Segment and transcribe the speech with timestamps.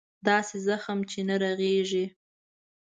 [0.27, 2.05] داسې زخم چې نه رغېږي.